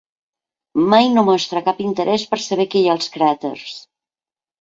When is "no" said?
1.17-1.23